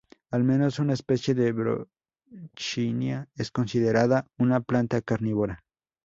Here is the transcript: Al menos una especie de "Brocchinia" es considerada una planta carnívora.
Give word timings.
Al 0.31 0.43
menos 0.43 0.79
una 0.79 0.93
especie 0.93 1.35
de 1.35 1.51
"Brocchinia" 1.51 3.27
es 3.35 3.51
considerada 3.51 4.25
una 4.39 4.59
planta 4.61 4.99
carnívora. 5.03 5.63